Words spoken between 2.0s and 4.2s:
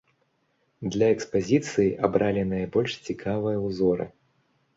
абралі найбольш цікавыя ўзоры.